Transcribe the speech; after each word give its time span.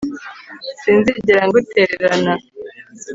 Sinzigera 0.81 1.41
ngutererana 1.49 2.33